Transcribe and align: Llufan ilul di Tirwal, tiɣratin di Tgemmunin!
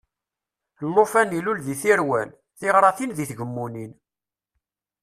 Llufan 0.93 1.29
ilul 1.37 1.59
di 1.65 1.73
Tirwal, 1.81 2.29
tiɣratin 2.59 3.11
di 3.17 3.25
Tgemmunin! 3.29 3.91